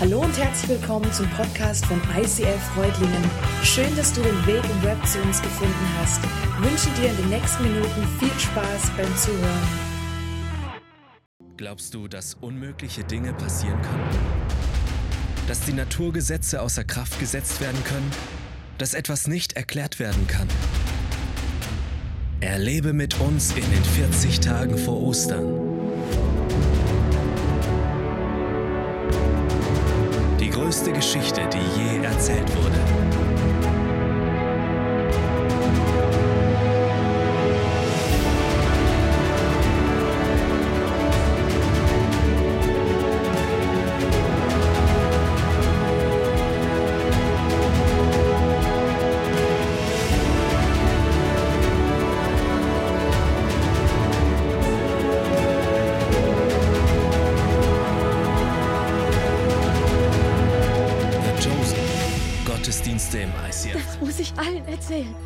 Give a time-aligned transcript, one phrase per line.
[0.00, 3.20] Hallo und herzlich willkommen zum Podcast von ICF Freudlingen.
[3.64, 6.20] Schön, dass du den Weg im Web zu uns gefunden hast.
[6.22, 9.68] Ich wünsche dir in den nächsten Minuten viel Spaß beim Zuhören.
[11.56, 14.08] Glaubst du, dass unmögliche Dinge passieren können?
[15.48, 18.12] Dass die Naturgesetze außer Kraft gesetzt werden können?
[18.78, 20.46] Dass etwas nicht erklärt werden kann?
[22.38, 25.67] Erlebe mit uns in den 40 Tagen vor Ostern
[30.68, 32.97] größte Geschichte, die je erzählt wurde.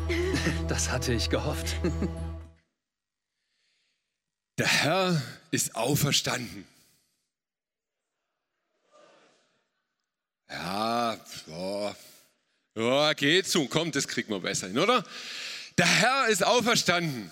[0.67, 1.75] Das hatte ich gehofft.
[4.57, 5.21] Der Herr
[5.51, 6.65] ist auferstanden.
[10.49, 11.95] Ja, ja,
[12.75, 15.03] ja, geht so, kommt, das kriegt man besser hin, oder?
[15.77, 17.31] Der Herr ist auferstanden.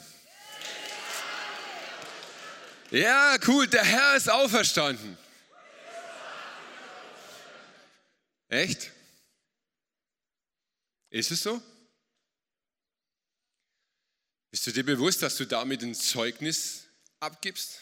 [2.90, 5.18] Ja, cool, der Herr ist auferstanden.
[8.50, 8.92] Echt?
[11.12, 11.62] Ist es so?
[14.50, 16.86] Bist du dir bewusst, dass du damit ein Zeugnis
[17.20, 17.82] abgibst?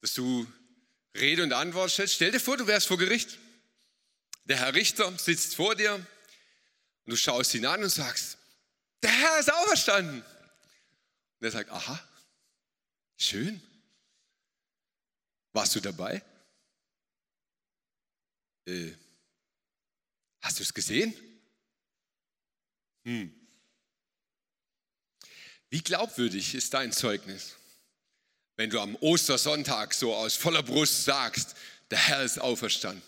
[0.00, 0.46] Dass du
[1.16, 2.14] Rede und Antwort stellst?
[2.14, 3.38] Stell dir vor, du wärst vor Gericht.
[4.44, 6.06] Der Herr Richter sitzt vor dir und
[7.06, 8.36] du schaust ihn an und sagst,
[9.02, 10.20] der Herr ist auferstanden.
[10.20, 12.08] Und er sagt, aha,
[13.16, 13.62] schön.
[15.52, 16.22] Warst du dabei?
[18.66, 18.92] Äh,
[20.42, 21.14] hast du es gesehen?
[23.04, 23.32] Hm.
[25.70, 27.56] Wie glaubwürdig ist dein Zeugnis,
[28.56, 31.54] wenn du am Ostersonntag so aus voller Brust sagst,
[31.90, 33.02] der Herr ist auferstanden?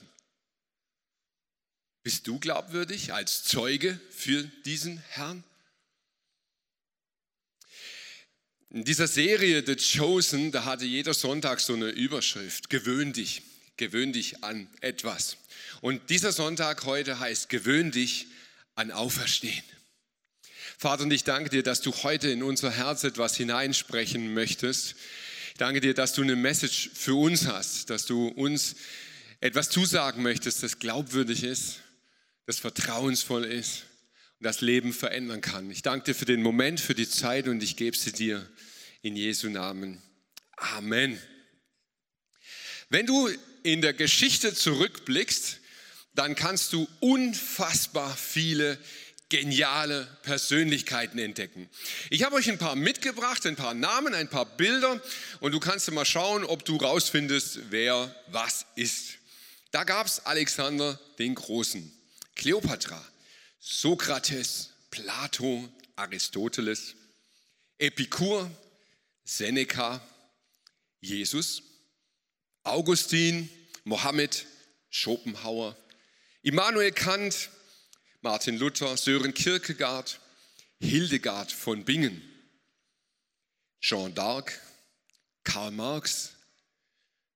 [2.03, 5.45] Bist du glaubwürdig als Zeuge für diesen Herrn?
[8.71, 13.43] In dieser Serie The Chosen, da hatte jeder Sonntag so eine Überschrift, gewöhn dich,
[13.77, 15.37] gewöhn dich an etwas.
[15.81, 18.27] Und dieser Sonntag heute heißt, gewöhn dich
[18.75, 19.65] an Auferstehen.
[20.79, 24.95] Vater, und ich danke dir, dass du heute in unser Herz etwas hineinsprechen möchtest.
[25.53, 28.77] Ich danke dir, dass du eine Message für uns hast, dass du uns
[29.41, 31.81] etwas zusagen möchtest, das glaubwürdig ist,
[32.45, 33.85] das vertrauensvoll ist
[34.39, 35.71] und das Leben verändern kann.
[35.71, 38.47] Ich danke dir für den Moment, für die Zeit und ich gebe sie dir
[39.01, 40.03] in Jesu Namen.
[40.59, 41.19] Amen.
[42.91, 43.31] Wenn du
[43.63, 45.59] in der Geschichte zurückblickst,
[46.15, 48.79] dann kannst du unfassbar viele
[49.29, 51.69] geniale Persönlichkeiten entdecken.
[52.11, 55.01] Ich habe euch ein paar mitgebracht, ein paar Namen, ein paar Bilder
[55.41, 59.15] und du kannst mal schauen, ob du rausfindest, wer was ist.
[59.73, 61.93] Da gab es Alexander den Großen,
[62.37, 63.05] Kleopatra,
[63.59, 66.95] Sokrates, Plato, Aristoteles,
[67.79, 68.49] Epikur,
[69.25, 70.01] Seneca,
[71.01, 71.63] Jesus,
[72.63, 73.51] Augustin,
[73.85, 74.47] Mohammed,
[74.91, 75.77] Schopenhauer,
[76.43, 77.51] Immanuel Kant,
[78.27, 80.19] Martin Luther, Sören Kierkegaard,
[80.81, 82.21] Hildegard von Bingen,
[83.81, 84.61] Jean d'Arc,
[85.45, 86.33] Karl Marx,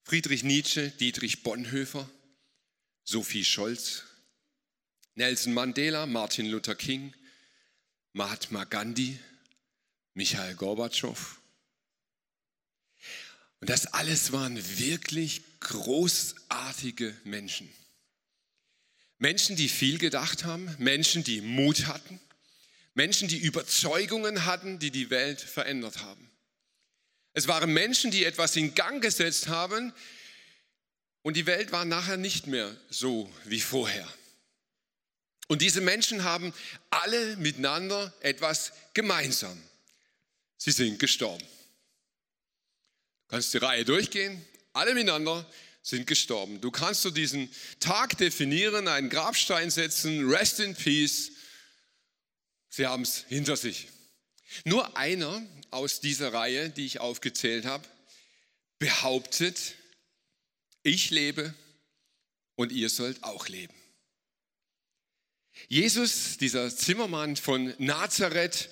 [0.03, 2.11] Friedrich Nietzsche, Dietrich Bonhoeffer,
[3.05, 4.03] Sophie Scholz,
[5.15, 7.15] Nelson Mandela, Martin Luther King,
[8.13, 9.17] Mahatma Gandhi,
[10.15, 11.39] Michael Gorbatschow.
[13.61, 17.73] Und das alles waren wirklich großartige Menschen.
[19.21, 22.19] Menschen, die viel gedacht haben, Menschen, die Mut hatten,
[22.95, 26.31] Menschen, die Überzeugungen hatten, die die Welt verändert haben.
[27.35, 29.93] Es waren Menschen, die etwas in Gang gesetzt haben
[31.21, 34.09] und die Welt war nachher nicht mehr so wie vorher.
[35.49, 36.55] Und diese Menschen haben
[36.89, 39.63] alle miteinander etwas gemeinsam.
[40.57, 41.45] Sie sind gestorben.
[43.25, 44.43] Du kannst die Reihe durchgehen,
[44.73, 45.45] alle miteinander
[45.83, 46.61] sind gestorben.
[46.61, 51.33] Du kannst zu diesen Tag definieren, einen Grabstein setzen, rest in peace.
[52.69, 53.89] Sie haben es hinter sich.
[54.65, 57.87] Nur einer aus dieser Reihe, die ich aufgezählt habe,
[58.79, 59.75] behauptet,
[60.83, 61.55] ich lebe
[62.57, 63.75] und ihr sollt auch leben.
[65.69, 68.71] Jesus, dieser Zimmermann von Nazareth,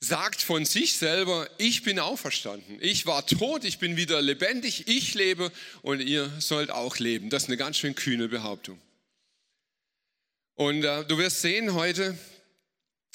[0.00, 2.78] sagt von sich selber, ich bin auferstanden.
[2.80, 5.50] Ich war tot, ich bin wieder lebendig, ich lebe
[5.82, 7.30] und ihr sollt auch leben.
[7.30, 8.80] Das ist eine ganz schön kühne Behauptung.
[10.54, 12.16] Und äh, du wirst sehen heute,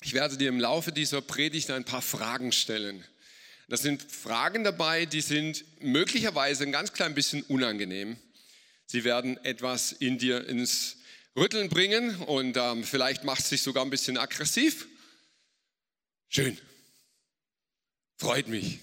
[0.04, 3.04] ich werde dir im Laufe dieser Predigt ein paar Fragen stellen.
[3.68, 8.18] Das sind Fragen dabei, die sind möglicherweise ein ganz klein bisschen unangenehm.
[8.86, 10.98] Sie werden etwas in dir ins
[11.38, 14.88] Rütteln bringen und ähm, vielleicht macht es sich sogar ein bisschen aggressiv.
[16.28, 16.58] Schön.
[18.22, 18.78] Freut mich.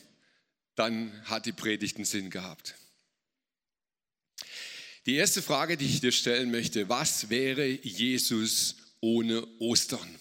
[0.75, 2.75] Dann hat die Predigt einen Sinn gehabt.
[5.07, 10.19] Die erste Frage, die ich dir stellen möchte, was wäre Jesus ohne Ostern?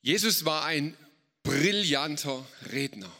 [0.00, 0.96] Jesus war ein
[1.42, 3.10] brillanter Redner.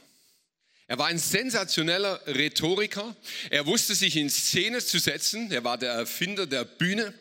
[0.87, 3.17] Er war ein sensationeller Rhetoriker.
[3.51, 5.51] Er wusste sich in Szene zu setzen.
[5.51, 7.13] Er war der Erfinder der Bühne.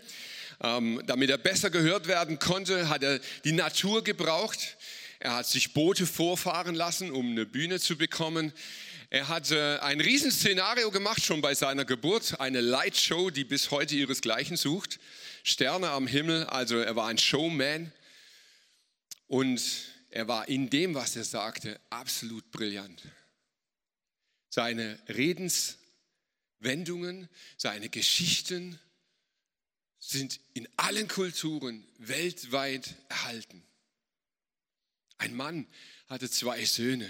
[0.62, 4.78] Ähm, damit er besser gehört werden konnte, hat er die Natur gebraucht.
[5.21, 8.51] Er hat sich Boote vorfahren lassen, um eine Bühne zu bekommen.
[9.12, 13.94] Er hat äh, ein Riesenszenario gemacht, schon bei seiner Geburt, eine Lightshow, die bis heute
[13.94, 15.00] ihresgleichen sucht.
[15.44, 17.91] Sterne am Himmel, also er war ein Showman.
[19.27, 19.62] Und
[20.09, 23.03] er war in dem, was er sagte, absolut brillant.
[24.50, 28.79] Seine Redenswendungen, seine Geschichten
[30.00, 33.62] sind in allen Kulturen weltweit erhalten.
[35.21, 35.68] Ein Mann
[36.07, 37.07] hatte zwei Söhne.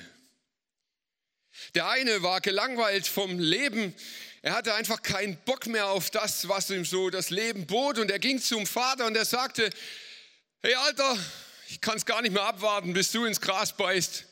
[1.76, 3.96] Der eine war gelangweilt vom Leben.
[4.42, 8.00] Er hatte einfach keinen Bock mehr auf das, was ihm so das Leben bot.
[8.00, 9.70] Und er ging zum Vater und er sagte,
[10.62, 11.18] hey Alter,
[11.70, 14.26] ich kann es gar nicht mehr abwarten, bis du ins Gras beißt.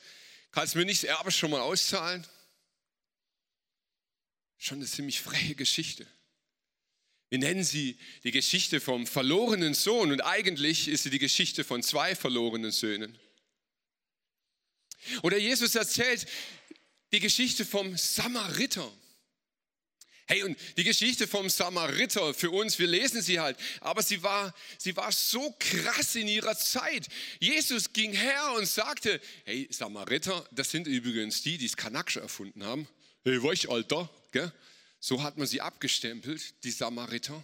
[0.51, 2.27] Kannst du mir nicht das Erbe schon mal auszahlen?
[4.57, 6.05] Schon eine ziemlich freie Geschichte.
[7.29, 11.81] Wir nennen sie die Geschichte vom verlorenen Sohn und eigentlich ist sie die Geschichte von
[11.81, 13.17] zwei verlorenen Söhnen.
[15.23, 16.25] Oder Jesus erzählt
[17.11, 18.91] die Geschichte vom Samariter.
[20.27, 24.53] Hey, und die Geschichte vom Samariter für uns, wir lesen sie halt, aber sie war,
[24.77, 27.07] sie war so krass in ihrer Zeit.
[27.39, 32.63] Jesus ging her und sagte, hey, Samariter, das sind übrigens die, die das Kanaksch erfunden
[32.63, 32.87] haben.
[33.23, 34.53] Hey, weich, Alter, gell?
[34.99, 37.43] So hat man sie abgestempelt, die Samariter.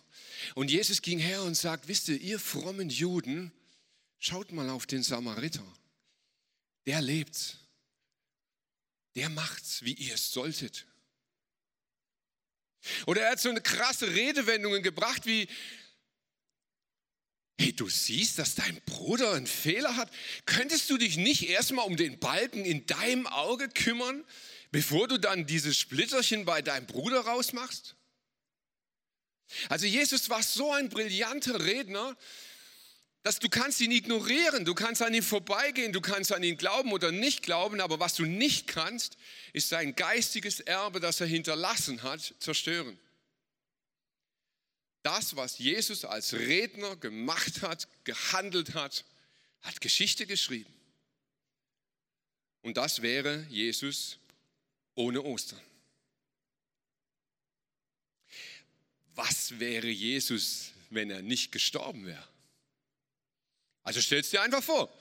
[0.53, 3.51] Und Jesus ging her und sagt, wisst ihr, ihr frommen Juden,
[4.19, 5.65] schaut mal auf den Samariter.
[6.85, 7.57] Der lebt.
[9.15, 10.85] Der macht's, wie ihr es solltet.
[13.07, 15.47] Oder er hat so eine krasse Redewendungen gebracht wie,
[17.59, 20.11] hey, du siehst, dass dein Bruder einen Fehler hat.
[20.45, 24.23] Könntest du dich nicht erstmal um den Balken in deinem Auge kümmern,
[24.71, 27.95] bevor du dann dieses Splitterchen bei deinem Bruder rausmachst?
[29.69, 32.17] Also Jesus war so ein brillanter Redner,
[33.25, 36.93] dass du kannst ihn ignorieren, du kannst an ihm vorbeigehen, du kannst an ihn glauben
[36.93, 39.17] oder nicht glauben, aber was du nicht kannst,
[39.51, 42.99] ist sein geistiges Erbe, das er hinterlassen hat, zerstören.
[45.01, 49.05] Das, was Jesus als Redner gemacht hat, gehandelt hat,
[49.61, 50.71] hat Geschichte geschrieben.
[52.61, 54.19] Und das wäre Jesus
[54.93, 55.61] ohne Ostern.
[59.15, 62.34] Was wäre Jesus, wenn er nicht gestorben wäre?
[63.85, 64.93] Also stellst dir einfach vor.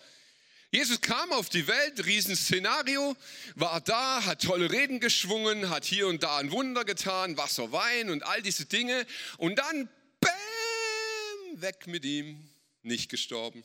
[0.70, 3.16] Jesus kam auf die Welt, Riesenszenario,
[3.54, 8.10] war da, hat tolle Reden geschwungen, hat hier und da ein Wunder getan, Wasser, Wein
[8.10, 9.06] und all diese Dinge.
[9.38, 9.88] Und dann,
[10.20, 12.48] bäm, weg mit ihm,
[12.82, 13.64] nicht gestorben.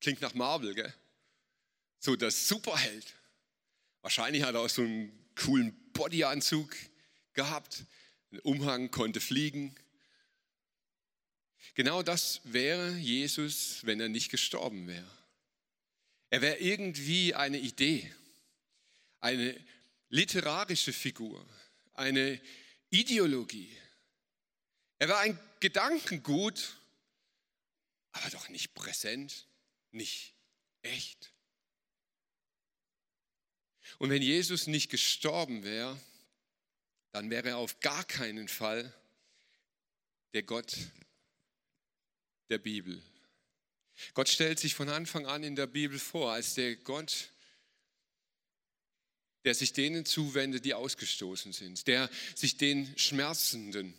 [0.00, 0.94] Klingt nach Marvel, gell?
[1.98, 3.14] So das Superheld.
[4.02, 6.76] Wahrscheinlich hat er auch so einen coolen Bodyanzug
[7.32, 7.84] gehabt,
[8.30, 9.74] einen Umhang, konnte fliegen.
[11.72, 15.10] Genau das wäre Jesus, wenn er nicht gestorben wäre.
[16.30, 18.12] Er wäre irgendwie eine Idee,
[19.20, 19.58] eine
[20.08, 21.44] literarische Figur,
[21.94, 22.40] eine
[22.90, 23.74] Ideologie.
[24.98, 26.76] Er war ein Gedankengut,
[28.12, 29.46] aber doch nicht präsent,
[29.90, 30.34] nicht
[30.82, 31.32] echt.
[33.98, 35.98] Und wenn Jesus nicht gestorben wäre,
[37.12, 38.92] dann wäre er auf gar keinen Fall
[40.32, 40.76] der Gott
[42.48, 43.00] der Bibel.
[44.14, 47.30] Gott stellt sich von Anfang an in der Bibel vor als der Gott,
[49.44, 53.94] der sich denen zuwendet, die ausgestoßen sind, der sich den Schmerzenden,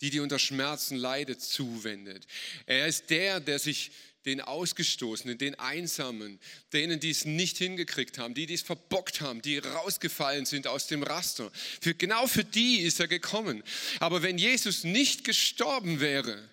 [0.00, 2.26] die, die unter Schmerzen leidet, zuwendet.
[2.66, 3.90] Er ist der, der sich
[4.26, 6.38] den Ausgestoßenen, den Einsamen,
[6.74, 10.86] denen, die es nicht hingekriegt haben, die, die es verbockt haben, die rausgefallen sind aus
[10.86, 11.50] dem Raster.
[11.80, 13.62] Für, genau für die ist er gekommen.
[13.98, 16.46] Aber wenn Jesus nicht gestorben wäre,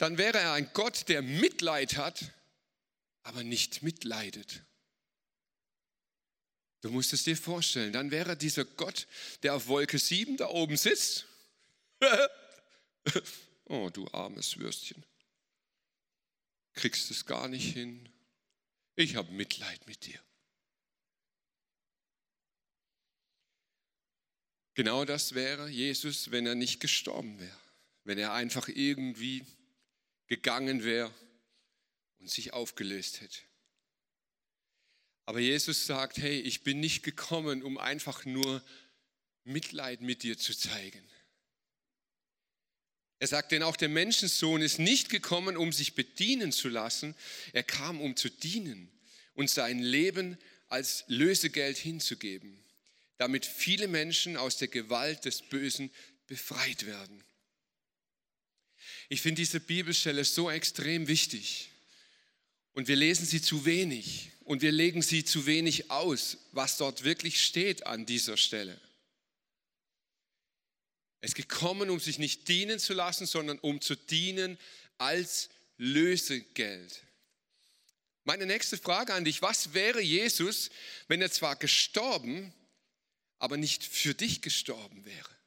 [0.00, 2.32] dann wäre er ein Gott, der Mitleid hat
[3.22, 4.62] aber nicht mitleidet.
[6.80, 9.06] Du musst es dir vorstellen, dann wäre dieser Gott,
[9.42, 11.26] der auf Wolke 7 da oben sitzt.
[13.66, 15.04] oh, du armes Würstchen.
[16.72, 18.08] Kriegst es gar nicht hin.
[18.96, 20.18] Ich habe Mitleid mit dir.
[24.74, 27.60] Genau das wäre Jesus, wenn er nicht gestorben wäre,
[28.04, 29.44] wenn er einfach irgendwie
[30.30, 31.12] gegangen wäre
[32.20, 33.40] und sich aufgelöst hätte.
[35.26, 38.64] Aber Jesus sagt, hey, ich bin nicht gekommen, um einfach nur
[39.44, 41.02] Mitleid mit dir zu zeigen.
[43.18, 47.14] Er sagt, denn auch der Menschensohn ist nicht gekommen, um sich bedienen zu lassen.
[47.52, 48.88] Er kam, um zu dienen
[49.34, 52.62] und sein Leben als Lösegeld hinzugeben,
[53.18, 55.90] damit viele Menschen aus der Gewalt des Bösen
[56.28, 57.24] befreit werden.
[59.12, 61.68] Ich finde diese Bibelstelle so extrem wichtig
[62.74, 67.02] und wir lesen sie zu wenig und wir legen sie zu wenig aus, was dort
[67.02, 68.80] wirklich steht an dieser Stelle.
[71.20, 74.56] Es ist gekommen, um sich nicht dienen zu lassen, sondern um zu dienen
[74.96, 77.02] als Lösegeld.
[78.22, 80.70] Meine nächste Frage an dich, was wäre Jesus,
[81.08, 82.54] wenn er zwar gestorben,
[83.40, 85.39] aber nicht für dich gestorben wäre?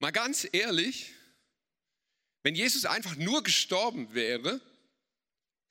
[0.00, 1.12] Mal ganz ehrlich,
[2.42, 4.60] wenn Jesus einfach nur gestorben wäre,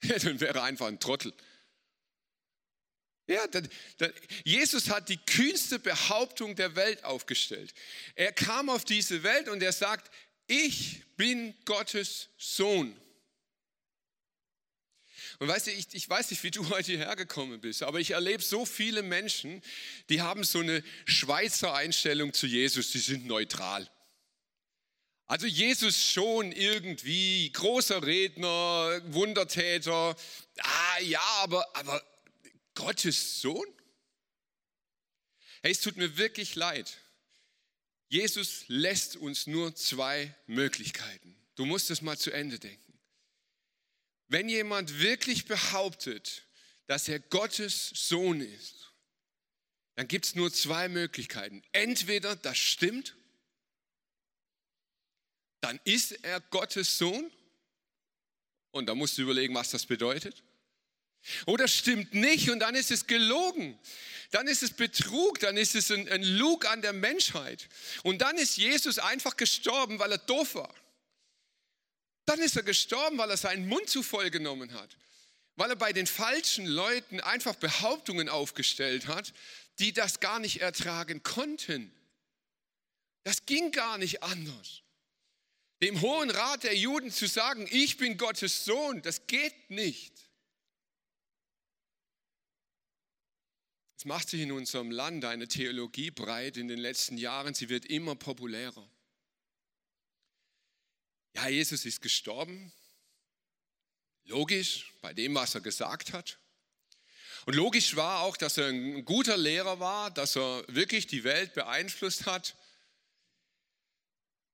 [0.00, 1.34] dann wäre er einfach ein Trottel.
[3.26, 3.68] Ja, dann,
[3.98, 4.12] dann,
[4.44, 7.74] Jesus hat die kühnste Behauptung der Welt aufgestellt.
[8.14, 10.10] Er kam auf diese Welt und er sagt,
[10.46, 12.96] ich bin Gottes Sohn.
[15.38, 18.12] Und weißt du, ich, ich weiß nicht, wie du heute hierher gekommen bist, aber ich
[18.12, 19.60] erlebe so viele Menschen,
[20.08, 23.90] die haben so eine Schweizer Einstellung zu Jesus, die sind neutral.
[25.30, 30.16] Also Jesus schon irgendwie großer Redner, Wundertäter.
[30.58, 32.04] Ah ja, aber, aber
[32.74, 33.68] Gottes Sohn?
[35.62, 36.98] Hey, es tut mir wirklich leid.
[38.08, 41.36] Jesus lässt uns nur zwei Möglichkeiten.
[41.54, 42.98] Du musst es mal zu Ende denken.
[44.26, 46.42] Wenn jemand wirklich behauptet,
[46.88, 48.90] dass er Gottes Sohn ist,
[49.94, 51.62] dann gibt es nur zwei Möglichkeiten.
[51.70, 53.14] Entweder das stimmt
[55.60, 57.30] dann ist er Gottes Sohn.
[58.72, 60.42] Und da musst du überlegen, was das bedeutet.
[61.46, 63.78] Oder stimmt nicht und dann ist es gelogen.
[64.30, 67.68] Dann ist es Betrug, dann ist es ein, ein Lug an der Menschheit.
[68.04, 70.74] Und dann ist Jesus einfach gestorben, weil er doof war.
[72.26, 74.96] Dann ist er gestorben, weil er seinen Mund zu voll genommen hat.
[75.56, 79.34] Weil er bei den falschen Leuten einfach Behauptungen aufgestellt hat,
[79.78, 81.92] die das gar nicht ertragen konnten.
[83.24, 84.82] Das ging gar nicht anders
[85.82, 90.12] dem Hohen Rat der Juden zu sagen, ich bin Gottes Sohn, das geht nicht.
[93.96, 97.84] Es macht sich in unserem Land eine Theologie breit in den letzten Jahren, sie wird
[97.84, 98.88] immer populärer.
[101.34, 102.72] Ja, Jesus ist gestorben,
[104.24, 106.38] logisch, bei dem, was er gesagt hat.
[107.46, 111.54] Und logisch war auch, dass er ein guter Lehrer war, dass er wirklich die Welt
[111.54, 112.56] beeinflusst hat.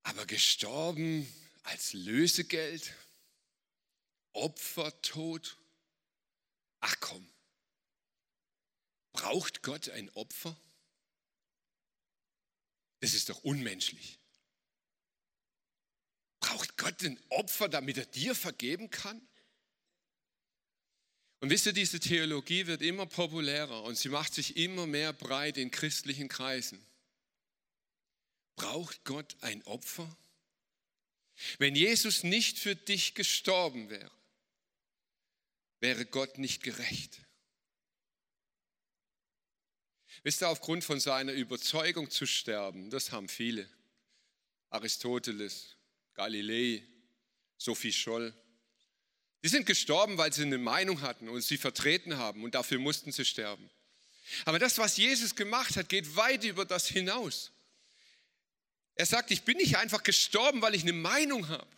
[0.07, 1.27] Aber gestorben
[1.65, 2.95] als Lösegeld,
[4.35, 5.57] Opfertod.
[6.79, 7.29] Ach komm,
[9.13, 10.57] braucht Gott ein Opfer?
[13.01, 14.21] Das ist doch unmenschlich.
[16.39, 19.21] Braucht Gott ein Opfer, damit er dir vergeben kann?
[21.41, 25.59] Und wisst ihr, diese Theologie wird immer populärer und sie macht sich immer mehr breit
[25.59, 26.81] in christlichen Kreisen.
[28.57, 30.17] Braucht Gott ein Opfer?
[31.59, 34.11] Wenn Jesus nicht für dich gestorben wäre,
[35.81, 37.21] wäre Gott nicht gerecht.
[40.23, 43.69] Wisst ihr, aufgrund von seiner Überzeugung zu sterben, das haben viele.
[44.71, 45.77] Aristoteles,
[46.15, 46.83] Galilei,
[47.59, 48.35] Sophie Scholl.
[49.45, 53.13] Die sind gestorben, weil sie eine Meinung hatten und sie vertreten haben und dafür mussten
[53.13, 53.71] sie sterben.
[54.45, 57.53] Aber das, was Jesus gemacht hat, geht weit über das hinaus.
[58.97, 61.69] Er sagt, ich bin nicht einfach gestorben, weil ich eine Meinung habe.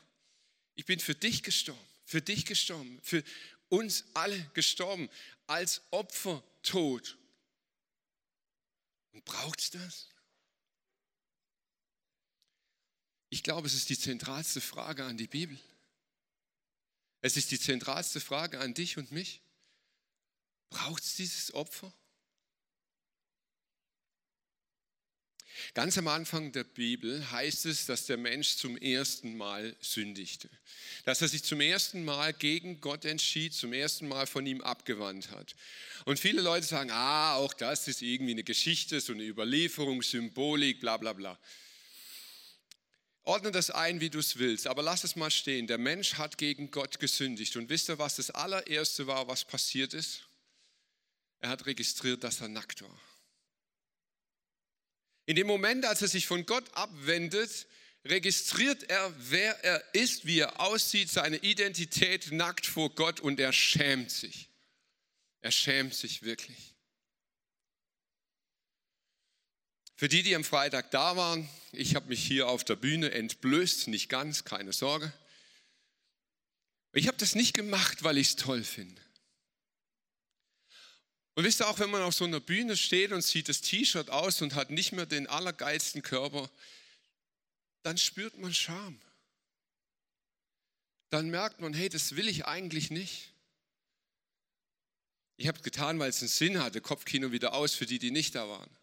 [0.76, 3.24] Ich bin für dich gestorben, für dich gestorben, für
[3.68, 5.10] uns alle gestorben,
[5.48, 7.18] als Opfertod.
[9.12, 10.08] Und braucht es das?
[13.30, 15.58] Ich glaube, es ist die zentralste Frage an die Bibel.
[17.20, 19.42] Es ist die zentralste Frage an dich und mich.
[20.70, 21.92] Braucht es dieses Opfer?
[25.74, 30.48] Ganz am Anfang der Bibel heißt es, dass der Mensch zum ersten Mal sündigte.
[31.04, 35.30] Dass er sich zum ersten Mal gegen Gott entschied, zum ersten Mal von ihm abgewandt
[35.30, 35.54] hat.
[36.04, 40.80] Und viele Leute sagen, ah, auch das ist irgendwie eine Geschichte, so eine Überlieferung, Symbolik,
[40.80, 41.38] bla bla bla.
[43.28, 45.66] Ordne das ein, wie du es willst, aber lass es mal stehen.
[45.66, 47.56] Der Mensch hat gegen Gott gesündigt.
[47.56, 50.22] Und wisst ihr, was das allererste war, was passiert ist?
[51.40, 53.00] Er hat registriert, dass er nackt war.
[55.28, 57.66] In dem Moment, als er sich von Gott abwendet,
[58.02, 63.52] registriert er, wer er ist, wie er aussieht, seine Identität nackt vor Gott und er
[63.52, 64.48] schämt sich.
[65.42, 66.74] Er schämt sich wirklich.
[69.96, 73.88] Für die, die am Freitag da waren, ich habe mich hier auf der Bühne entblößt,
[73.88, 75.12] nicht ganz, keine Sorge.
[76.94, 79.02] Ich habe das nicht gemacht, weil ich es toll finde.
[81.38, 84.10] Und wisst ihr auch, wenn man auf so einer Bühne steht und sieht das T-Shirt
[84.10, 86.50] aus und hat nicht mehr den allergeilsten Körper,
[87.84, 89.00] dann spürt man Scham.
[91.10, 93.32] Dann merkt man, hey, das will ich eigentlich nicht.
[95.36, 96.80] Ich habe es getan, weil es einen Sinn hatte.
[96.80, 98.76] Kopfkino wieder aus für die, die nicht da waren.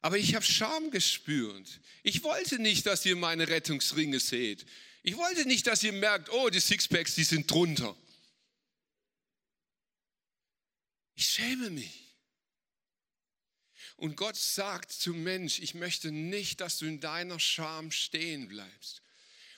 [0.00, 1.68] Aber ich habe Scham gespürt.
[2.02, 4.66] Ich wollte nicht, dass ihr meine Rettungsringe seht.
[5.04, 7.96] Ich wollte nicht, dass ihr merkt, oh, die Sixpacks, die sind drunter.
[11.20, 12.16] Ich schäme mich.
[13.96, 19.02] Und Gott sagt zum Mensch, ich möchte nicht, dass du in deiner Scham stehen bleibst.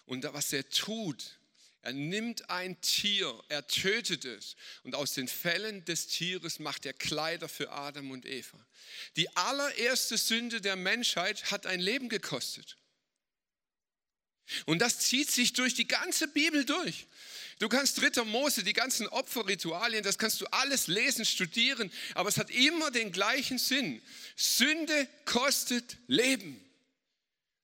[0.05, 1.39] Und was er tut,
[1.83, 6.95] er nimmt ein Tier, er tötet es und aus den Fällen des Tieres macht er
[6.95, 8.59] Kleider für Adam und Eva.
[9.15, 12.77] Die allererste Sünde der Menschheit hat ein Leben gekostet.
[14.67, 17.07] Und das zieht sich durch die ganze Bibel durch.
[17.59, 22.37] Du kannst dritter Mose, die ganzen Opferritualien, das kannst du alles lesen, studieren, aber es
[22.37, 24.03] hat immer den gleichen Sinn.
[24.37, 26.61] Sünde kostet Leben.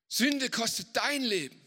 [0.09, 1.61] Sünde kostet dein Leben.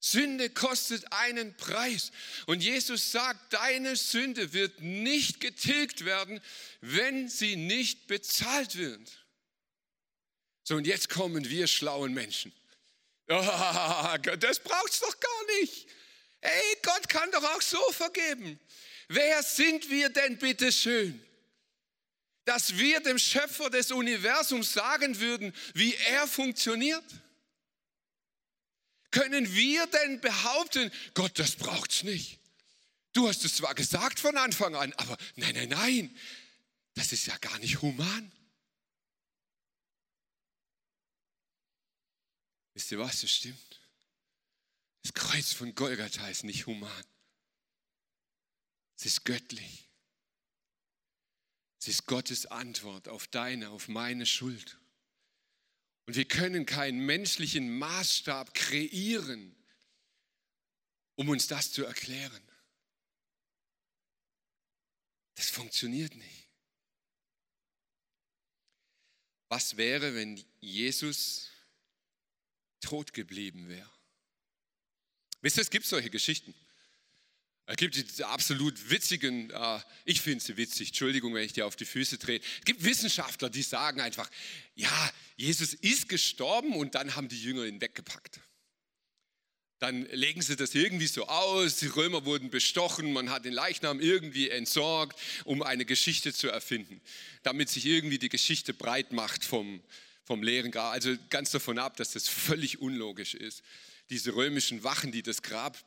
[0.00, 2.12] Sünde kostet einen Preis.
[2.46, 6.40] Und Jesus sagt, deine Sünde wird nicht getilgt werden,
[6.80, 9.24] wenn sie nicht bezahlt wird.
[10.62, 12.52] So, und jetzt kommen wir schlauen Menschen.
[13.28, 15.86] Oh, das braucht's doch gar nicht.
[16.40, 18.58] Ey, Gott kann doch auch so vergeben.
[19.08, 21.22] Wer sind wir denn bitte schön?
[22.44, 27.04] Dass wir dem Schöpfer des Universums sagen würden, wie er funktioniert?
[29.10, 32.38] Können wir denn behaupten, Gott, das braucht's nicht?
[33.12, 36.16] Du hast es zwar gesagt von Anfang an, aber nein, nein, nein,
[36.94, 38.32] das ist ja gar nicht human.
[42.78, 43.80] Wisst ihr was, das stimmt.
[45.02, 47.04] Das Kreuz von Golgatha ist nicht human.
[48.96, 49.88] Es ist göttlich.
[51.80, 54.78] Es ist Gottes Antwort auf deine, auf meine Schuld.
[56.06, 59.56] Und wir können keinen menschlichen Maßstab kreieren,
[61.16, 62.48] um uns das zu erklären.
[65.34, 66.46] Das funktioniert nicht.
[69.48, 71.50] Was wäre, wenn Jesus
[72.80, 73.90] tot geblieben wäre?
[75.40, 76.54] Wisst ihr, es gibt solche Geschichten.
[77.66, 81.76] Es gibt die absolut witzigen, äh, ich finde sie witzig, Entschuldigung, wenn ich dir auf
[81.76, 82.40] die Füße drehe.
[82.60, 84.30] Es gibt Wissenschaftler, die sagen einfach,
[84.74, 88.40] ja, Jesus ist gestorben und dann haben die Jünger ihn weggepackt.
[89.80, 94.00] Dann legen sie das irgendwie so aus, die Römer wurden bestochen, man hat den Leichnam
[94.00, 97.02] irgendwie entsorgt, um eine Geschichte zu erfinden,
[97.42, 99.82] damit sich irgendwie die Geschichte breit macht vom,
[100.28, 100.92] vom leeren Grab.
[100.92, 103.64] Also ganz davon ab, dass das völlig unlogisch ist
[104.10, 105.78] diese römischen Wachen, die das Grab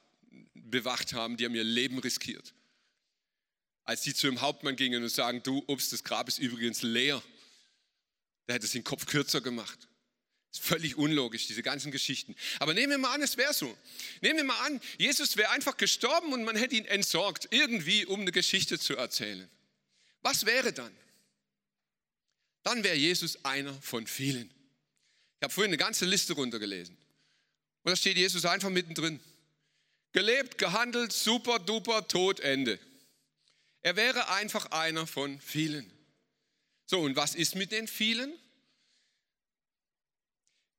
[0.53, 2.53] bewacht haben, die haben ihr Leben riskiert.
[3.83, 7.21] Als die zu dem Hauptmann gingen und sagen, du, ups, das Grab ist übrigens leer,
[8.47, 9.87] der hätte es den Kopf kürzer gemacht.
[10.51, 12.35] Ist völlig unlogisch, diese ganzen Geschichten.
[12.59, 13.75] Aber nehmen wir mal an, es wäre so.
[14.21, 18.21] Nehmen wir mal an, Jesus wäre einfach gestorben und man hätte ihn entsorgt, irgendwie, um
[18.21, 19.49] eine Geschichte zu erzählen.
[20.21, 20.95] Was wäre dann?
[22.63, 24.49] Dann wäre Jesus einer von vielen.
[25.39, 26.95] Ich habe vorhin eine ganze Liste runtergelesen.
[27.83, 29.19] Und da steht Jesus einfach mittendrin.
[30.11, 32.79] Gelebt, gehandelt, super, duper, tot, Ende.
[33.81, 35.91] Er wäre einfach einer von vielen.
[36.85, 38.33] So, und was ist mit den vielen?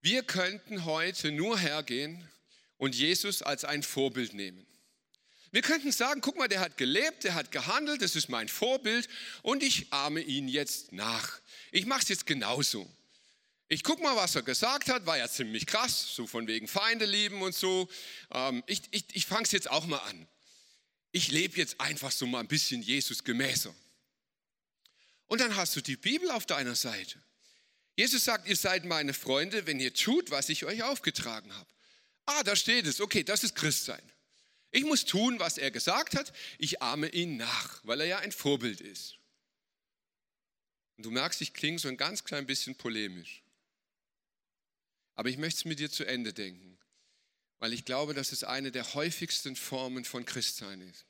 [0.00, 2.28] Wir könnten heute nur hergehen
[2.76, 4.66] und Jesus als ein Vorbild nehmen.
[5.52, 9.06] Wir könnten sagen, guck mal, der hat gelebt, der hat gehandelt, das ist mein Vorbild
[9.42, 11.40] und ich ahme ihn jetzt nach.
[11.70, 12.90] Ich mache es jetzt genauso.
[13.68, 17.04] Ich gucke mal, was er gesagt hat, war ja ziemlich krass, so von wegen Feinde
[17.04, 17.86] lieben und so.
[18.30, 20.26] Ähm, ich ich, ich fange es jetzt auch mal an.
[21.12, 23.74] Ich lebe jetzt einfach so mal ein bisschen Jesus gemäßer.
[25.26, 27.22] Und dann hast du die Bibel auf deiner Seite.
[27.94, 31.68] Jesus sagt, ihr seid meine Freunde, wenn ihr tut, was ich euch aufgetragen habe.
[32.24, 33.02] Ah, da steht es.
[33.02, 34.02] Okay, das ist Christsein.
[34.72, 36.32] Ich muss tun, was er gesagt hat.
[36.58, 39.18] Ich ahme ihn nach, weil er ja ein Vorbild ist.
[40.96, 43.42] Und du merkst, ich klinge so ein ganz klein bisschen polemisch.
[45.14, 46.78] Aber ich möchte es mit dir zu Ende denken,
[47.58, 51.06] weil ich glaube, dass es eine der häufigsten Formen von Christsein ist.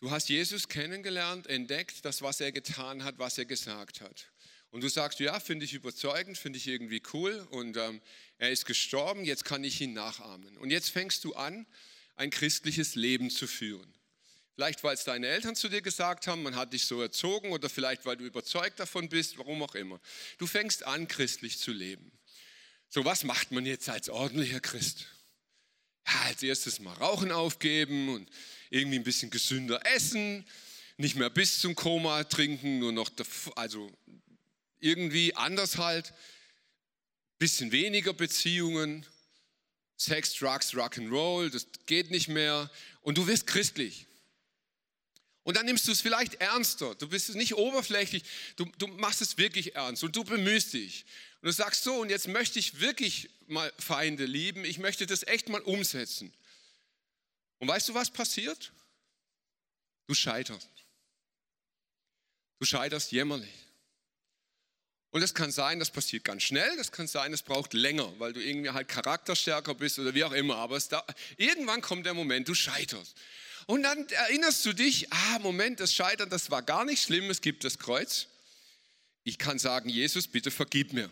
[0.00, 4.30] Du hast Jesus kennengelernt, entdeckt, das, was er getan hat, was er gesagt hat.
[4.70, 8.02] Und du sagst, ja, finde ich überzeugend, finde ich irgendwie cool und ähm,
[8.36, 10.56] er ist gestorben, jetzt kann ich ihn nachahmen.
[10.58, 11.66] Und jetzt fängst du an,
[12.16, 13.94] ein christliches Leben zu führen.
[14.54, 17.70] Vielleicht, weil es deine Eltern zu dir gesagt haben, man hat dich so erzogen oder
[17.70, 20.00] vielleicht, weil du überzeugt davon bist, warum auch immer.
[20.36, 22.10] Du fängst an, christlich zu leben.
[22.88, 25.06] So, was macht man jetzt als ordentlicher Christ?
[26.06, 28.28] Ja, als erstes mal Rauchen aufgeben und
[28.70, 30.44] irgendwie ein bisschen gesünder essen,
[30.96, 33.10] nicht mehr bis zum Koma trinken, nur noch,
[33.54, 33.92] also
[34.80, 36.12] irgendwie anders halt,
[37.38, 39.06] bisschen weniger Beziehungen,
[39.96, 42.70] Sex, Drugs, Rock'n'Roll, das geht nicht mehr
[43.02, 44.06] und du wirst christlich.
[45.42, 46.94] Und dann nimmst du es vielleicht ernster.
[46.96, 48.22] Du bist nicht oberflächlich,
[48.56, 51.06] du, du machst es wirklich ernst und du bemühst dich.
[51.40, 55.22] Und du sagst so, und jetzt möchte ich wirklich mal Feinde lieben, ich möchte das
[55.22, 56.32] echt mal umsetzen.
[57.58, 58.72] Und weißt du, was passiert?
[60.06, 60.68] Du scheiterst.
[62.58, 63.67] Du scheiterst jämmerlich.
[65.10, 68.34] Und das kann sein, das passiert ganz schnell, das kann sein, es braucht länger, weil
[68.34, 70.56] du irgendwie halt charakterstärker bist oder wie auch immer.
[70.56, 71.04] Aber da,
[71.38, 73.14] irgendwann kommt der Moment, du scheiterst.
[73.66, 77.40] Und dann erinnerst du dich, ah, Moment, das Scheitern, das war gar nicht schlimm, es
[77.40, 78.26] gibt das Kreuz.
[79.24, 81.10] Ich kann sagen, Jesus, bitte vergib mir.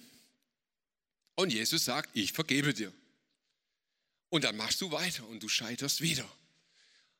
[1.35, 2.93] Und Jesus sagt, ich vergebe dir.
[4.31, 6.27] Und dann machst du weiter und du scheiterst wieder.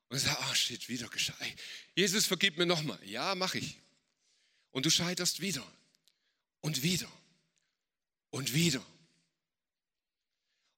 [0.09, 1.55] Und sagst, oh, shit, wieder gescheit.
[1.95, 2.99] Jesus, vergib mir nochmal.
[3.05, 3.79] Ja, mach ich.
[4.71, 5.67] Und du scheiterst wieder.
[6.61, 7.09] Und wieder.
[8.31, 8.85] Und wieder.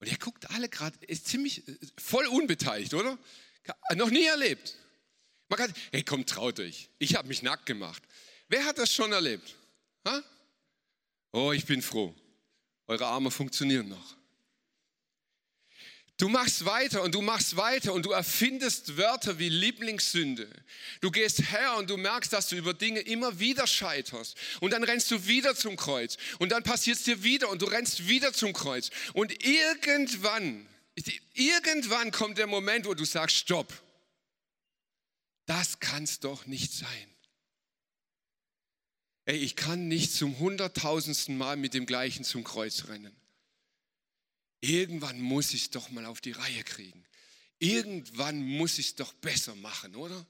[0.01, 3.19] Und er guckt alle gerade, ist ziemlich äh, voll unbeteiligt, oder?
[3.95, 4.77] Noch nie erlebt.
[5.49, 6.91] Man kann, hey, komm, traut euch.
[6.99, 8.03] Ich habe mich nackt gemacht.
[8.49, 9.57] Wer hat das schon erlebt?
[10.07, 10.23] Ha?
[11.33, 12.15] Oh, ich bin froh.
[12.87, 14.18] Eure Arme funktionieren noch.
[16.19, 20.49] Du machst weiter und du machst weiter und du erfindest Wörter wie Lieblingssünde.
[21.01, 24.37] Du gehst her und du merkst, dass du über Dinge immer wieder scheiterst.
[24.61, 26.17] Und dann rennst du wieder zum Kreuz.
[26.41, 28.91] Und dann passiert es dir wieder und du rennst wieder zum Kreuz.
[29.15, 30.67] Und irgendwann
[31.35, 33.73] Irgendwann kommt der Moment, wo du sagst, stopp.
[35.47, 37.15] Das kann es doch nicht sein.
[39.25, 43.15] Ey, ich kann nicht zum hunderttausendsten Mal mit dem gleichen zum Kreuz rennen.
[44.61, 47.05] Irgendwann muss ich es doch mal auf die Reihe kriegen.
[47.59, 50.27] Irgendwann muss ich es doch besser machen, oder?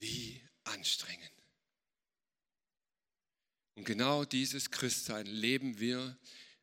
[0.00, 1.32] Wie anstrengend.
[3.74, 6.18] Und genau dieses Christsein leben wir,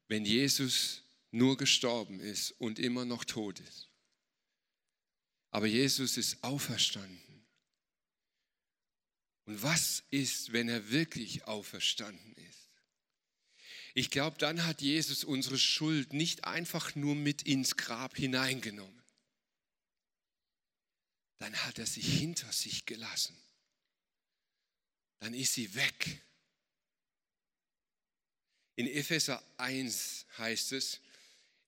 [0.08, 3.90] wenn Jesus nur gestorben ist und immer noch tot ist.
[5.52, 7.46] Aber Jesus ist auferstanden.
[9.46, 12.55] Und was ist, wenn er wirklich auferstanden ist?
[13.98, 19.02] Ich glaube, dann hat Jesus unsere Schuld nicht einfach nur mit ins Grab hineingenommen.
[21.38, 23.38] Dann hat er sie hinter sich gelassen.
[25.20, 26.22] Dann ist sie weg.
[28.76, 31.00] In Epheser 1 heißt es,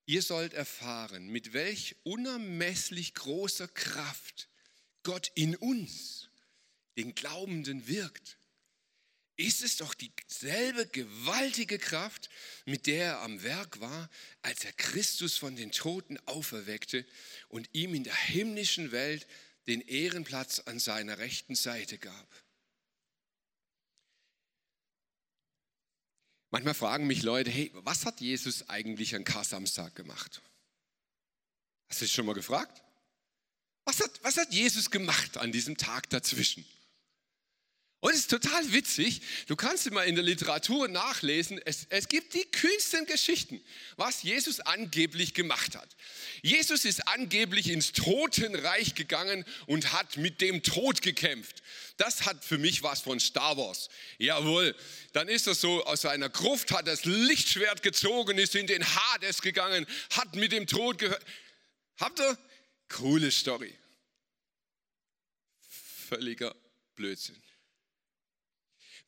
[0.04, 4.48] Ihr sollt erfahren, mit welch unermesslich großer Kraft
[5.02, 6.28] Gott in uns,
[6.96, 8.38] den Glaubenden, wirkt.
[9.38, 12.28] Ist es doch dieselbe gewaltige Kraft,
[12.66, 14.10] mit der er am Werk war,
[14.42, 17.06] als er Christus von den Toten auferweckte
[17.48, 19.28] und ihm in der himmlischen Welt
[19.68, 22.44] den Ehrenplatz an seiner rechten Seite gab.
[26.50, 30.42] Manchmal fragen mich Leute, hey, was hat Jesus eigentlich an Kar-Samstag gemacht?
[31.88, 32.82] Hast du dich schon mal gefragt?
[33.84, 36.66] Was hat, was hat Jesus gemacht an diesem Tag dazwischen?
[38.00, 42.32] Und es ist total witzig, du kannst immer in der Literatur nachlesen, es, es gibt
[42.32, 43.60] die kühnsten Geschichten,
[43.96, 45.96] was Jesus angeblich gemacht hat.
[46.42, 51.64] Jesus ist angeblich ins Totenreich gegangen und hat mit dem Tod gekämpft.
[51.96, 53.88] Das hat für mich was von Star Wars.
[54.18, 54.76] Jawohl,
[55.12, 59.42] dann ist er so aus seiner Gruft, hat das Lichtschwert gezogen, ist in den Hades
[59.42, 61.24] gegangen, hat mit dem Tod gehört.
[61.98, 62.38] Habt ihr?
[62.88, 63.74] Coole Story.
[66.08, 66.54] Völliger
[66.94, 67.47] Blödsinn.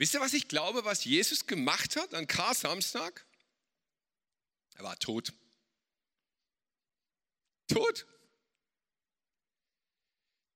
[0.00, 3.26] Wisst ihr, was ich glaube, was Jesus gemacht hat an Kar-Samstag?
[4.76, 5.34] Er war tot.
[7.68, 8.06] Tot.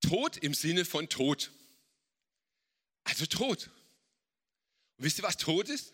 [0.01, 1.51] Tod im Sinne von Tod.
[3.03, 3.69] Also tot.
[4.97, 5.93] Und wisst ihr, was tot ist?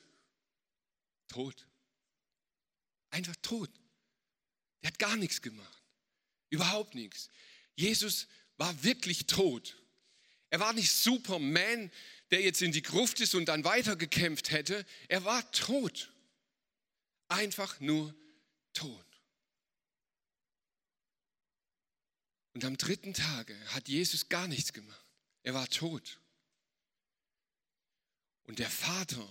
[1.28, 1.68] Tot.
[3.10, 3.70] Einfach tot.
[4.80, 5.84] Er hat gar nichts gemacht.
[6.50, 7.30] Überhaupt nichts.
[7.76, 9.78] Jesus war wirklich tot.
[10.52, 11.92] Er war nicht Superman,
[12.32, 14.86] der jetzt in die Gruft ist und dann weitergekämpft hätte.
[15.10, 16.12] Er war tot.
[17.28, 18.16] Einfach nur
[18.74, 19.06] tot.
[22.54, 25.06] Und am dritten Tage hat Jesus gar nichts gemacht.
[25.44, 26.20] Er war tot.
[28.44, 29.28] Und der Vater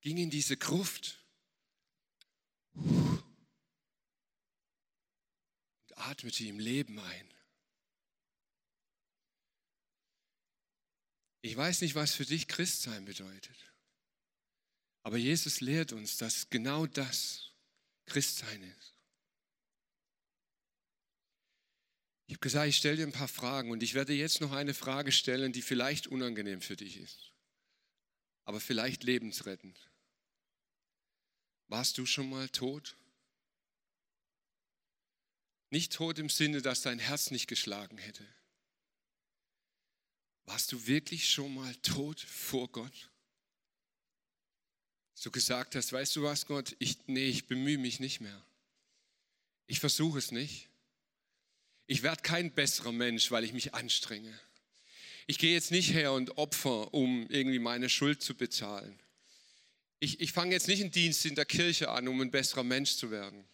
[0.00, 1.24] ging in diese Gruft
[2.74, 3.22] und
[5.94, 7.35] atmete ihm Leben ein.
[11.46, 13.56] Ich weiß nicht, was für dich Christsein bedeutet.
[15.04, 17.52] Aber Jesus lehrt uns, dass genau das
[18.04, 18.96] Christsein ist.
[22.26, 24.74] Ich habe gesagt, ich stelle dir ein paar Fragen und ich werde jetzt noch eine
[24.74, 27.30] Frage stellen, die vielleicht unangenehm für dich ist,
[28.42, 29.78] aber vielleicht lebensrettend.
[31.68, 32.96] Warst du schon mal tot?
[35.70, 38.26] Nicht tot im Sinne, dass dein Herz nicht geschlagen hätte.
[40.46, 43.10] Warst du wirklich schon mal tot vor Gott?
[45.14, 46.76] So gesagt hast, weißt du was, Gott?
[46.78, 48.44] Ich, nee, ich bemühe mich nicht mehr.
[49.66, 50.68] Ich versuche es nicht.
[51.88, 54.38] Ich werde kein besserer Mensch, weil ich mich anstrenge.
[55.26, 58.98] Ich gehe jetzt nicht her und opfer, um irgendwie meine Schuld zu bezahlen.
[59.98, 62.94] Ich, ich fange jetzt nicht einen Dienst in der Kirche an, um ein besserer Mensch
[62.96, 63.44] zu werden.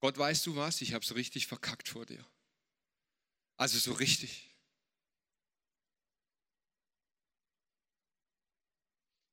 [0.00, 0.80] Gott, weißt du was?
[0.80, 2.24] Ich habe es richtig verkackt vor dir.
[3.56, 4.51] Also so richtig.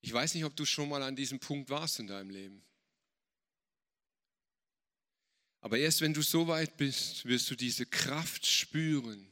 [0.01, 2.63] Ich weiß nicht, ob du schon mal an diesem Punkt warst in deinem Leben.
[5.61, 9.29] Aber erst wenn du so weit bist, wirst du diese Kraft spüren,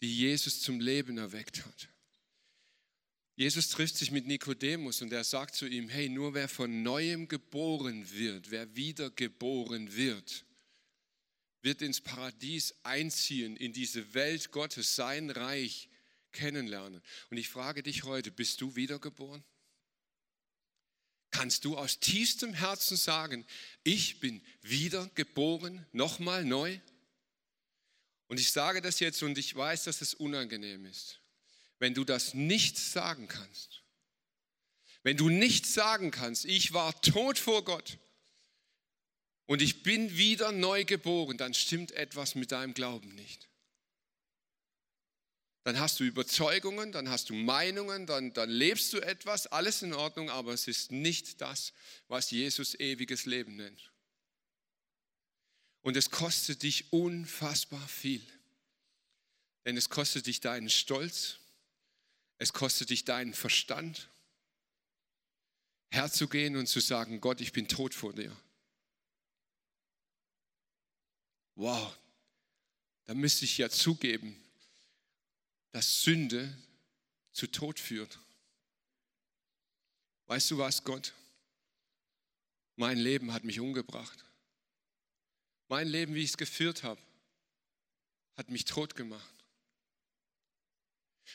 [0.00, 1.88] die Jesus zum Leben erweckt hat.
[3.36, 7.26] Jesus trifft sich mit Nikodemus und er sagt zu ihm, hey, nur wer von neuem
[7.26, 10.44] geboren wird, wer wiedergeboren wird,
[11.62, 15.88] wird ins Paradies einziehen, in diese Welt Gottes, sein Reich
[16.30, 17.02] kennenlernen.
[17.30, 19.42] Und ich frage dich heute, bist du wiedergeboren?
[21.34, 23.44] Kannst du aus tiefstem Herzen sagen,
[23.82, 26.78] ich bin wiedergeboren, nochmal neu?
[28.28, 31.18] Und ich sage das jetzt und ich weiß, dass es unangenehm ist.
[31.80, 33.82] Wenn du das nicht sagen kannst,
[35.02, 37.98] wenn du nicht sagen kannst, ich war tot vor Gott
[39.46, 43.48] und ich bin wieder neu geboren, dann stimmt etwas mit deinem Glauben nicht
[45.64, 49.94] dann hast du Überzeugungen, dann hast du Meinungen, dann, dann lebst du etwas, alles in
[49.94, 51.72] Ordnung, aber es ist nicht das,
[52.06, 53.90] was Jesus ewiges Leben nennt.
[55.80, 58.22] Und es kostet dich unfassbar viel.
[59.64, 61.38] Denn es kostet dich deinen Stolz,
[62.36, 64.10] es kostet dich deinen Verstand,
[65.90, 68.36] herzugehen und zu sagen, Gott, ich bin tot vor dir.
[71.54, 71.96] Wow,
[73.06, 74.43] da müsste ich ja zugeben,
[75.74, 76.56] dass Sünde
[77.32, 78.20] zu Tod führt.
[80.26, 81.12] Weißt du was, Gott?
[82.76, 84.24] Mein Leben hat mich umgebracht.
[85.66, 87.00] Mein Leben, wie ich es geführt habe,
[88.36, 89.34] hat mich tot gemacht.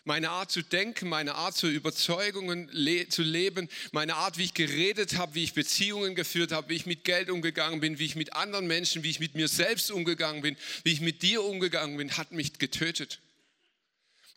[0.06, 4.54] Meine Art zu denken, meine Art zu Überzeugungen le zu leben, meine Art, wie ich
[4.54, 8.16] geredet habe, wie ich Beziehungen geführt habe, wie ich mit Geld umgegangen bin, wie ich
[8.16, 11.98] mit anderen Menschen, wie ich mit mir selbst umgegangen bin, wie ich mit dir umgegangen
[11.98, 13.20] bin, hat mich getötet.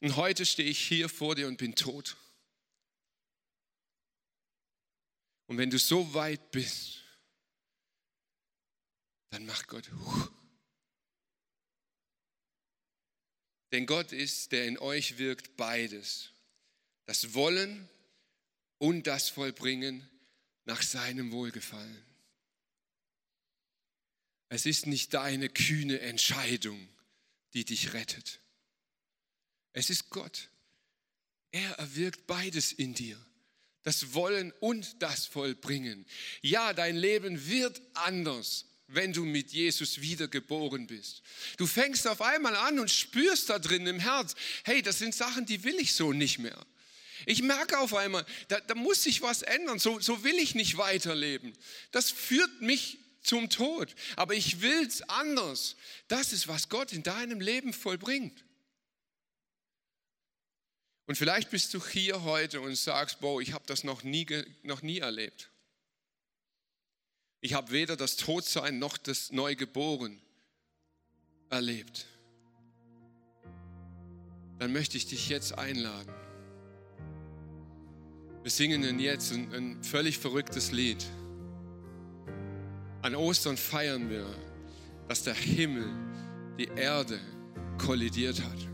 [0.03, 2.17] Und heute stehe ich hier vor dir und bin tot.
[5.47, 7.05] Und wenn du so weit bist,
[9.31, 9.89] dann macht Gott.
[13.71, 16.31] Denn Gott ist, der in euch wirkt, beides.
[17.05, 17.89] Das Wollen
[18.79, 20.11] und das Vollbringen
[20.65, 22.05] nach seinem Wohlgefallen.
[24.49, 26.89] Es ist nicht deine kühne Entscheidung,
[27.55, 28.42] die dich rettet.
[29.73, 30.49] Es ist Gott.
[31.51, 33.19] Er erwirkt beides in dir.
[33.83, 36.07] Das Wollen und das Vollbringen.
[36.41, 41.23] Ja, dein Leben wird anders, wenn du mit Jesus wiedergeboren bist.
[41.57, 45.47] Du fängst auf einmal an und spürst da drin im Herz, hey, das sind Sachen,
[45.47, 46.67] die will ich so nicht mehr.
[47.27, 49.79] Ich merke auf einmal, da, da muss sich was ändern.
[49.79, 51.53] So, so will ich nicht weiterleben.
[51.91, 53.95] Das führt mich zum Tod.
[54.17, 55.77] Aber ich will es anders.
[56.09, 58.45] Das ist, was Gott in deinem Leben vollbringt.
[61.07, 64.27] Und vielleicht bist du hier heute und sagst, boah, ich habe das noch nie,
[64.63, 65.51] noch nie erlebt.
[67.41, 70.21] Ich habe weder das Todsein noch das Neugeboren
[71.51, 72.07] erlebt.
[74.59, 76.15] Dann möchte ich dich jetzt einladen.
[78.43, 81.05] Wir singen denn jetzt ein, ein völlig verrücktes Lied.
[83.03, 84.27] An Ostern feiern wir,
[85.09, 85.91] dass der Himmel
[86.59, 87.21] die Erde
[87.79, 88.72] kollidiert hat.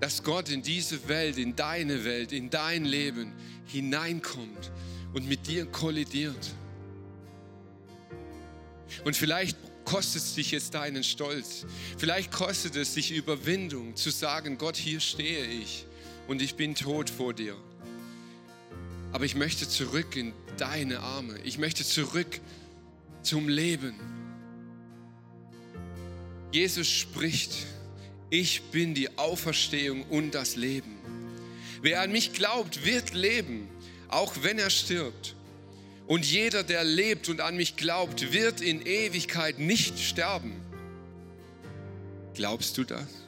[0.00, 3.32] Dass Gott in diese Welt, in deine Welt, in dein Leben
[3.66, 4.70] hineinkommt
[5.12, 6.54] und mit dir kollidiert.
[9.04, 11.64] Und vielleicht kostet es dich jetzt deinen Stolz.
[11.96, 15.86] Vielleicht kostet es dich Überwindung zu sagen, Gott, hier stehe ich
[16.26, 17.56] und ich bin tot vor dir.
[19.12, 21.38] Aber ich möchte zurück in deine Arme.
[21.44, 22.40] Ich möchte zurück
[23.22, 23.94] zum Leben.
[26.52, 27.66] Jesus spricht,
[28.30, 30.96] ich bin die Auferstehung und das Leben.
[31.80, 33.68] Wer an mich glaubt, wird leben,
[34.08, 35.34] auch wenn er stirbt.
[36.06, 40.52] Und jeder, der lebt und an mich glaubt, wird in Ewigkeit nicht sterben.
[42.34, 43.27] Glaubst du das?